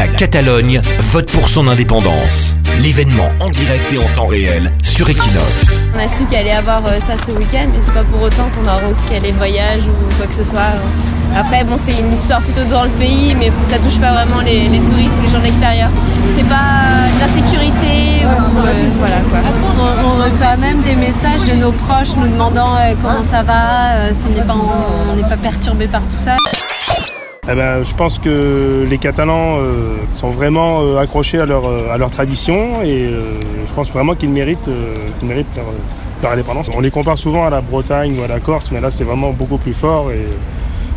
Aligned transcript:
La 0.00 0.08
Catalogne 0.08 0.80
vote 1.12 1.30
pour 1.30 1.46
son 1.50 1.68
indépendance. 1.68 2.54
L'événement 2.80 3.28
en 3.38 3.50
direct 3.50 3.92
et 3.92 3.98
en 3.98 4.06
temps 4.14 4.28
réel 4.28 4.72
sur 4.82 5.06
Equinox. 5.10 5.90
On 5.94 5.98
a 6.02 6.08
su 6.08 6.24
qu'il 6.24 6.38
allait 6.38 6.52
avoir 6.54 6.80
euh, 6.86 6.96
ça 6.96 7.18
ce 7.18 7.30
week-end, 7.32 7.66
mais 7.70 7.80
c'est 7.82 7.92
pas 7.92 8.04
pour 8.04 8.22
autant 8.22 8.48
qu'on 8.48 8.66
a 8.66 8.76
recalé 8.76 9.30
le 9.32 9.36
voyage 9.36 9.82
ou 9.86 10.14
quoi 10.16 10.26
que 10.26 10.34
ce 10.34 10.42
soit. 10.44 10.72
Après, 11.36 11.64
bon, 11.64 11.76
c'est 11.76 12.00
une 12.00 12.10
histoire 12.14 12.40
plutôt 12.40 12.64
dans 12.70 12.84
le 12.84 12.88
pays, 12.92 13.36
mais 13.38 13.52
ça 13.64 13.78
touche 13.78 13.98
pas 14.00 14.12
vraiment 14.12 14.40
les, 14.40 14.68
les 14.70 14.78
touristes 14.80 15.18
ou 15.18 15.22
les 15.24 15.28
gens 15.28 15.38
de 15.40 15.44
l'extérieur. 15.44 15.90
C'est 16.34 16.48
pas 16.48 17.04
de 17.14 17.20
l'insécurité 17.20 18.24
ou 18.24 18.58
euh, 18.58 18.72
voilà 19.00 19.16
quoi. 19.28 19.40
On, 19.80 20.08
on 20.18 20.24
reçoit 20.24 20.56
même 20.56 20.80
des 20.80 20.96
messages 20.96 21.44
de 21.44 21.56
nos 21.56 21.72
proches 21.72 22.16
nous 22.16 22.26
demandant 22.26 22.74
euh, 22.78 22.94
comment 23.02 23.22
ça 23.22 23.42
va, 23.42 23.96
euh, 23.96 24.12
si 24.18 24.26
on 24.28 24.34
n'est 24.34 24.46
pas, 24.46 24.54
en- 24.54 25.12
on 25.12 25.16
n'est 25.16 25.28
pas 25.28 25.36
perturbé 25.36 25.88
par 25.88 26.00
tout 26.04 26.18
ça. 26.18 26.36
Eh 27.52 27.56
ben, 27.56 27.82
je 27.82 27.94
pense 27.96 28.20
que 28.20 28.86
les 28.88 28.98
Catalans 28.98 29.58
euh, 29.58 29.96
sont 30.12 30.30
vraiment 30.30 30.82
euh, 30.82 30.98
accrochés 30.98 31.40
à 31.40 31.46
leur, 31.46 31.66
euh, 31.66 31.90
à 31.90 31.98
leur 31.98 32.08
tradition 32.10 32.80
et 32.84 33.08
je 33.08 33.74
pense 33.74 33.90
vraiment 33.90 34.14
qu'ils 34.14 34.30
méritent, 34.30 34.70
qu'ils 35.18 35.28
méritent 35.28 35.48
leur, 35.56 36.32
indépendance. 36.32 36.70
On 36.72 36.80
les 36.80 36.92
compare 36.92 37.18
souvent 37.18 37.46
à 37.46 37.50
la 37.50 37.60
Bretagne 37.60 38.16
ou 38.20 38.22
à 38.22 38.28
la 38.28 38.38
Corse, 38.38 38.70
mais 38.70 38.80
là 38.80 38.92
c'est 38.92 39.04
vraiment 39.04 39.30
beaucoup 39.32 39.56
plus 39.56 39.72
fort 39.72 40.10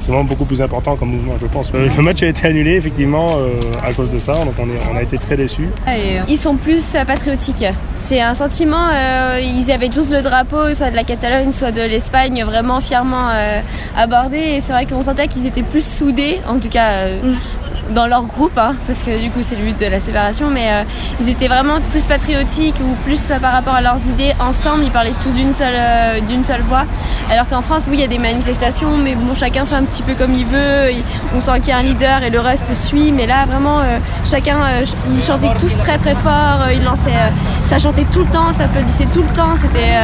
c'est 0.04 0.12
vraiment 0.12 0.26
beaucoup 0.26 0.44
plus 0.44 0.62
important 0.62 0.98
comme 0.98 1.12
mouvement, 1.12 1.36
je 1.42 1.48
pense. 1.48 1.72
Le 1.72 2.02
match 2.02 2.22
a 2.24 2.28
été 2.28 2.46
annulé 2.48 2.76
effectivement 2.76 3.38
euh, 3.38 3.52
à 3.82 3.94
cause 3.94 4.10
de 4.10 4.20
ça, 4.20 4.34
donc 4.44 4.54
on, 4.60 4.66
est, 4.66 4.80
on 4.92 4.98
a 4.98 5.02
été 5.02 5.18
très 5.18 5.38
déçus. 5.38 5.70
Et, 5.88 6.20
euh, 6.20 6.24
Ils 6.28 6.38
sont 6.38 6.56
plus 6.56 6.94
euh, 6.96 7.06
patriotiques. 7.06 7.66
C'est 7.98 8.20
un 8.20 8.34
sentiment, 8.34 8.90
euh, 8.92 9.40
ils 9.42 9.72
avaient 9.72 9.88
tous 9.88 10.12
le 10.12 10.22
drapeau, 10.22 10.74
soit 10.74 10.92
de 10.92 10.98
la 10.98 11.06
Catalogne, 11.06 11.54
soit 11.54 11.72
de 11.72 11.82
l'Espagne, 11.82 12.44
vraiment 12.44 12.82
fièrement 12.82 13.30
euh, 13.30 13.62
abordé. 13.98 14.38
Et 14.40 14.62
c'est 14.62 14.74
vrai 14.74 14.86
qu'on 14.86 15.02
sentait 15.02 15.30
qu'ils 15.30 15.48
étaient 15.48 15.64
plus 15.64 15.86
soudés, 15.86 16.42
en 16.50 16.60
tout 16.60 16.70
cas 16.70 16.92
euh, 16.92 17.34
dans 17.92 18.08
leur 18.08 18.24
groupe, 18.24 18.58
hein, 18.58 18.76
parce 18.88 19.04
que 19.04 19.20
du 19.20 19.30
coup 19.30 19.40
c'est 19.42 19.56
le 19.56 19.64
but 19.64 19.80
de 19.80 19.86
la 19.86 20.00
séparation, 20.00 20.50
mais 20.50 20.72
euh, 20.72 20.84
ils 21.20 21.30
étaient 21.30 21.48
vraiment 21.48 21.80
plus 21.92 22.08
patriotiques 22.08 22.80
ou 22.82 22.96
plus 23.06 23.32
euh, 23.32 23.40
par 23.40 23.54
rapport 23.54 23.76
à 23.76 23.82
leurs 23.82 24.00
idées 24.08 24.34
ensemble. 24.40 24.84
Ils 24.84 24.92
parlaient 24.92 25.14
tous 25.22 25.34
d'une 25.36 25.54
seule, 25.54 25.76
euh, 25.76 26.20
d'une 26.22 26.44
seule 26.44 26.62
voix. 26.62 26.86
Alors 27.30 27.48
qu'en 27.48 27.62
France, 27.62 27.86
oui, 27.90 27.98
il 27.98 28.02
y 28.02 28.04
a 28.04 28.08
des 28.08 28.20
manifestations, 28.20 28.98
mais 28.98 29.16
bon, 29.16 29.34
chacun 29.36 29.66
fait 29.66 29.76
un 29.76 29.84
petit 29.84 30.04
peu 30.04 30.14
comme 30.14 30.34
il 30.34 30.46
veut. 30.46 30.92
On 31.36 31.40
sent 31.40 31.60
qu'il 31.62 31.70
y 31.70 31.72
a 31.72 31.78
un 31.78 31.84
leader 31.84 32.24
et 32.24 32.30
le 32.30 32.40
reste 32.40 32.74
suit. 32.74 33.12
Mais 33.12 33.26
là, 33.26 33.46
vraiment, 33.46 33.80
euh, 33.80 34.00
chacun, 34.26 34.58
euh, 34.58 34.86
ils 35.14 35.24
chantaient 35.24 35.54
tous 35.60 35.78
très 35.78 35.98
très 35.98 36.16
fort. 36.16 36.70
Ils 36.74 36.84
lançaient, 36.84 37.32
ça 37.66 37.80
chantait 37.80 38.06
tout 38.06 38.20
le 38.20 38.30
temps, 38.30 38.52
ça 38.54 38.66
applaudissait 38.66 39.08
tout 39.12 39.22
le 39.22 39.34
temps. 39.34 39.56
C'était, 39.58 39.98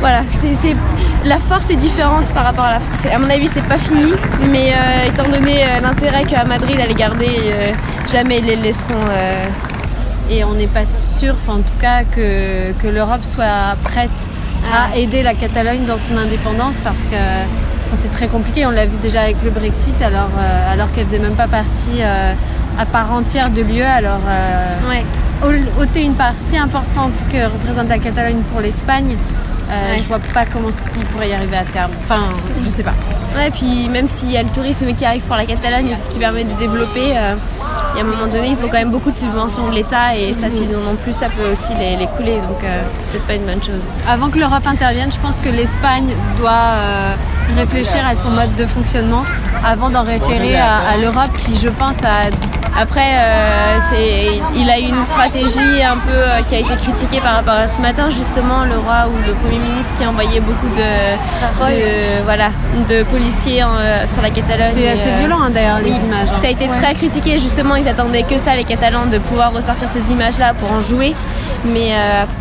voilà, 0.00 0.22
c'est, 0.40 0.74
la 1.26 1.38
force 1.38 1.68
est 1.70 1.76
différente 1.76 2.32
par 2.32 2.44
rapport 2.44 2.64
à 2.64 2.72
la 2.72 2.80
France. 2.80 3.12
À 3.12 3.18
mon 3.18 3.28
avis, 3.28 3.46
c'est 3.46 3.66
pas 3.66 3.76
fini, 3.76 4.12
mais 4.50 4.72
euh, 4.72 5.08
étant 5.08 5.28
donné 5.28 5.62
euh, 5.62 5.80
l'intérêt 5.82 6.24
qu'à 6.24 6.44
Madrid 6.44 6.78
elle 6.82 6.90
est 6.90 6.94
garder, 6.94 7.26
euh, 7.28 7.72
jamais 8.10 8.38
ils 8.38 8.46
les 8.46 8.56
laisseront. 8.56 9.04
et 10.30 10.42
on 10.44 10.54
n'est 10.54 10.68
pas 10.68 10.86
sûr, 10.86 11.34
en 11.48 11.58
tout 11.58 11.78
cas, 11.78 12.04
que, 12.04 12.72
que 12.80 12.88
l'Europe 12.88 13.24
soit 13.24 13.76
prête 13.84 14.30
à 14.72 14.96
aider 14.96 15.22
la 15.22 15.34
Catalogne 15.34 15.84
dans 15.84 15.98
son 15.98 16.16
indépendance 16.16 16.78
parce 16.78 17.04
que 17.04 17.16
c'est 17.92 18.10
très 18.10 18.28
compliqué. 18.28 18.64
On 18.64 18.70
l'a 18.70 18.86
vu 18.86 18.96
déjà 19.02 19.22
avec 19.22 19.36
le 19.44 19.50
Brexit, 19.50 20.00
alors, 20.00 20.30
alors 20.70 20.90
qu'elle 20.92 21.06
faisait 21.06 21.18
même 21.18 21.34
pas 21.34 21.48
partie 21.48 22.00
à 22.02 22.86
part 22.86 23.12
entière 23.12 23.50
de 23.50 23.60
l'UE. 23.60 23.82
Alors, 23.82 24.20
ouais. 24.88 25.04
ôter 25.78 26.04
une 26.04 26.14
part 26.14 26.34
si 26.36 26.56
importante 26.56 27.24
que 27.30 27.44
représente 27.44 27.88
la 27.88 27.98
Catalogne 27.98 28.42
pour 28.52 28.60
l'Espagne, 28.60 29.16
euh, 29.70 29.92
Ouais. 29.94 29.98
je 29.98 30.08
vois 30.08 30.18
pas 30.34 30.44
comment 30.44 30.68
il 30.96 31.04
pourrait 31.06 31.28
y 31.30 31.34
arriver 31.34 31.56
à 31.56 31.64
terme. 31.64 31.90
Enfin, 32.04 32.20
je 32.64 32.68
sais 32.68 32.82
pas. 32.82 32.94
Ouais, 33.36 33.50
puis 33.50 33.88
même 33.88 34.06
s'il 34.08 34.30
y 34.32 34.36
a 34.36 34.42
le 34.42 34.48
tourisme 34.48 34.92
qui 34.94 35.04
arrive 35.04 35.22
pour 35.22 35.36
la 35.36 35.44
Catalogne, 35.46 35.88
c'est 35.92 36.06
ce 36.06 36.10
qui 36.10 36.18
permet 36.18 36.44
de 36.44 36.52
développer. 36.54 37.16
euh, 37.16 37.34
il 37.94 37.98
y 37.98 38.02
a 38.02 38.04
un 38.04 38.08
moment 38.08 38.26
donné, 38.28 38.48
ils 38.50 38.58
ont 38.64 38.68
quand 38.68 38.78
même 38.78 38.90
beaucoup 38.92 39.10
de 39.10 39.16
subventions 39.16 39.68
de 39.68 39.74
l'État 39.74 40.14
et 40.16 40.32
ça, 40.32 40.48
s'ils 40.48 40.70
n'en 40.70 40.92
ont 40.92 40.94
plus, 40.94 41.12
ça 41.12 41.26
peut 41.28 41.50
aussi 41.50 41.72
les, 41.74 41.96
les 41.96 42.06
couler. 42.06 42.36
Donc, 42.36 42.62
euh, 42.62 42.82
peut-être 43.10 43.26
pas 43.26 43.34
une 43.34 43.44
bonne 43.44 43.62
chose. 43.62 43.82
Avant 44.08 44.28
que 44.28 44.38
l'Europe 44.38 44.64
intervienne, 44.66 45.10
je 45.10 45.18
pense 45.18 45.40
que 45.40 45.48
l'Espagne 45.48 46.06
doit 46.36 46.50
euh, 46.52 47.14
réfléchir 47.56 48.06
à 48.06 48.14
son 48.14 48.30
mode 48.30 48.54
de 48.54 48.64
fonctionnement 48.64 49.24
avant 49.64 49.90
d'en 49.90 50.04
référer 50.04 50.56
à, 50.56 50.76
à 50.92 50.96
l'Europe 50.98 51.30
qui, 51.36 51.58
je 51.58 51.68
pense, 51.68 51.96
a 52.04 52.30
Après, 52.80 53.14
euh, 53.16 53.78
il 54.54 54.70
a 54.70 54.78
eu 54.78 54.84
une 54.84 55.04
stratégie 55.04 55.82
un 55.82 55.96
peu 55.98 56.12
euh, 56.12 56.40
qui 56.48 56.54
a 56.54 56.58
été 56.60 56.74
critiquée 56.76 57.20
par 57.20 57.34
rapport 57.34 57.54
à 57.54 57.68
ce 57.68 57.82
matin, 57.82 58.08
justement, 58.10 58.64
le 58.64 58.78
roi 58.78 59.06
ou 59.08 59.16
le 59.26 59.34
premier 59.34 59.58
ministre 59.58 59.92
qui 59.98 60.06
envoyait 60.06 60.40
beaucoup 60.40 60.68
de, 60.68 60.80
de, 61.68 62.22
voilà, 62.24 62.50
de 62.88 63.02
policiers 63.02 63.62
en, 63.64 63.74
euh, 63.76 64.06
sur 64.10 64.22
la 64.22 64.30
Catalogne. 64.30 64.72
C'était 64.74 64.88
assez 64.88 65.10
violent 65.18 65.40
hein, 65.42 65.50
d'ailleurs 65.50 65.80
les 65.80 65.92
oui, 65.92 66.00
images. 66.04 66.28
hein. 66.32 66.38
Ça 66.40 66.46
a 66.46 66.50
été 66.50 66.68
Ouais. 66.68 66.74
très 66.76 66.94
critiqué, 66.94 67.38
justement, 67.38 67.74
ils 67.76 67.88
attendaient 67.88 68.22
que 68.22 68.38
ça, 68.38 68.54
les 68.54 68.64
Catalans, 68.64 69.06
de 69.06 69.18
pouvoir 69.18 69.52
ressortir 69.52 69.88
ces 69.88 70.10
images-là 70.12 70.54
pour 70.54 70.70
en 70.72 70.80
jouer. 70.80 71.14
Mais 71.64 71.90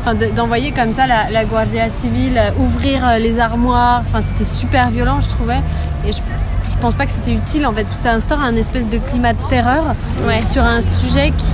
Enfin, 0.02 0.14
d'envoyer 0.36 0.72
comme 0.72 0.92
ça 0.94 1.06
la, 1.08 1.30
la 1.30 1.44
Guardia 1.44 1.90
Civile 1.90 2.40
ouvrir 2.58 3.18
les 3.20 3.40
armoires, 3.40 4.02
enfin 4.08 4.22
c'était 4.22 4.46
super 4.46 4.90
violent 4.90 5.20
je 5.22 5.28
trouvais. 5.28 5.60
Et 6.06 6.12
je, 6.14 6.18
je 6.18 6.59
pense 6.80 6.96
pas 6.96 7.06
que 7.06 7.12
c'était 7.12 7.34
utile 7.34 7.66
en 7.66 7.74
fait. 7.74 7.86
Ça 7.94 8.14
instaure 8.14 8.40
un 8.42 8.56
espèce 8.56 8.90
de 8.90 8.98
climat 8.98 9.34
de 9.34 9.40
terreur 9.50 9.84
Ouais. 10.28 10.42
sur 10.42 10.64
un 10.64 10.82
sujet 10.82 11.32
qui, 11.32 11.46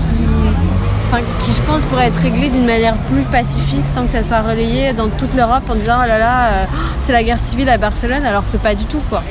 enfin, 1.08 1.22
qui 1.41 1.52
je 1.52 1.62
pense 1.62 1.84
pourrait 1.86 2.08
être 2.08 2.18
réglé 2.22 2.50
d'une 2.50 2.66
manière 2.66 2.96
plus 3.12 3.24
pacifiste 3.24 3.96
tant 3.96 4.03
que 4.06 4.12
ça 4.12 4.24
soit 4.24 4.41
relayé 4.41 4.94
dans 4.94 5.08
toute 5.09 5.34
l'Europe 5.36 5.63
en 5.69 5.75
disant 5.75 5.97
oh 6.03 6.08
là 6.08 6.18
là 6.19 6.47
euh, 6.47 6.66
c'est 7.00 7.13
la 7.13 7.24
guerre 7.24 7.40
civile 7.40 7.69
à 7.69 7.78
Barcelone 7.78 8.24
alors 8.25 8.44
que 8.52 8.58
pas 8.58 8.75
du 8.75 8.86
tout 8.86 9.02
quoi. 9.09 9.22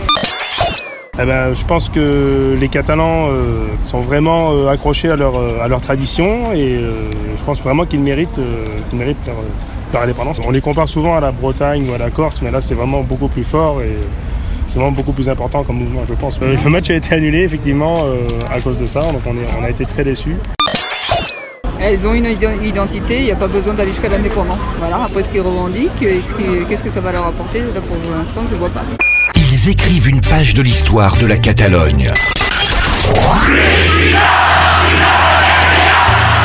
Eh 1.17 1.25
ben, 1.25 1.55
je 1.55 1.65
pense 1.65 1.89
que 1.89 2.57
les 2.59 2.69
Catalans 2.69 3.29
euh, 3.29 3.67
sont 3.83 4.01
vraiment 4.01 4.51
euh, 4.51 4.69
accrochés 4.69 5.11
à 5.11 5.17
leur, 5.17 5.37
euh, 5.39 5.61
à 5.63 5.69
leur 5.69 5.81
tradition 5.81 6.53
et 6.53 6.75
euh, 6.77 7.09
je 7.39 7.45
pense 7.45 7.61
vraiment 7.63 7.85
qu'ils 7.87 8.01
méritent, 8.01 8.41
euh, 8.41 8.65
qu'ils 8.91 8.99
méritent 8.99 9.25
leur, 9.25 9.37
leur 9.93 10.03
indépendance. 10.03 10.41
On 10.45 10.51
les 10.51 10.61
compare 10.61 10.89
souvent 10.89 11.17
à 11.17 11.21
la 11.21 11.31
Bretagne 11.31 11.89
ou 11.89 11.95
à 11.95 11.99
la 11.99 12.11
Corse, 12.11 12.43
mais 12.43 12.51
là 12.51 12.61
c'est 12.61 12.75
vraiment 12.75 13.03
beaucoup 13.03 13.29
plus 13.29 13.45
fort 13.45 13.81
et 13.81 13.97
c'est 14.67 14.79
vraiment 14.79 14.93
beaucoup 14.93 15.13
plus 15.13 15.29
important 15.29 15.63
comme 15.65 15.77
mouvement, 15.79 16.03
je 16.09 16.15
pense. 16.15 16.39
Le 16.41 16.71
match 16.71 16.91
a 16.91 16.95
été 16.95 17.15
annulé 17.15 17.43
effectivement 17.43 18.05
euh, 18.07 18.19
à 18.51 18.61
cause 18.61 18.79
de 18.79 18.87
ça, 18.87 19.01
donc 19.13 19.23
on, 19.27 19.33
est, 19.35 19.47
on 19.61 19.65
a 19.65 19.71
été 19.71 19.85
très 19.85 20.05
déçus. 20.05 20.37
Elles 21.81 22.07
ont 22.07 22.15
une 22.15 22.25
ide- 22.27 22.59
identité, 22.65 23.19
il 23.19 23.25
n'y 23.27 23.33
a 23.33 23.37
pas 23.37 23.47
besoin 23.47 23.75
d'aller 23.75 23.91
jusqu'à 23.91 24.09
l'indépendance. 24.09 24.75
Voilà, 24.79 25.05
après 25.05 25.23
ce 25.23 25.31
qu'ils 25.31 25.43
revendiquent, 25.43 26.03
est-ce 26.03 26.33
que- 26.33 26.65
qu'est-ce 26.69 26.83
que 26.83 26.89
ça 26.91 27.01
va 27.01 27.13
leur 27.13 27.27
apporter? 27.27 27.59
Là 27.61 27.81
pour 27.87 27.97
l'instant, 28.17 28.43
je 28.49 28.55
ne 28.55 28.59
vois 28.61 28.71
pas. 28.71 28.83
Ils 29.37 29.69
écrivent 29.69 30.09
une 30.09 30.21
page 30.21 30.55
de 30.55 30.63
l'histoire 30.63 31.17
de 31.17 31.27
la 31.27 31.37
Catalogne. 31.37 32.13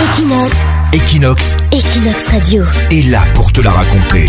Equinox, 0.02 0.52
Equinox 0.94 1.56
Equinox 1.72 2.28
Radio. 2.30 2.64
est 2.92 3.10
là 3.10 3.22
pour 3.34 3.52
te 3.52 3.62
la 3.62 3.72
raconter. 3.72 4.26